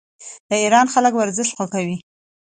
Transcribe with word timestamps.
د 0.49 0.51
ایران 0.63 0.85
خلک 0.93 1.13
ورزش 1.15 1.49
خوښوي. 1.57 1.97